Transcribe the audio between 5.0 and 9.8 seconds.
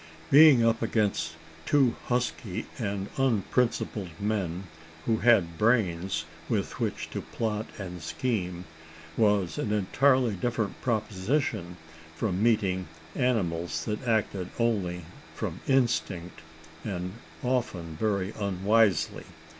who had brains with which to plot and scheme, was an